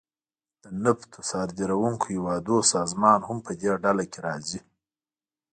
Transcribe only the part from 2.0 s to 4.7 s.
هیوادونو سازمان هم پدې ډله کې راځي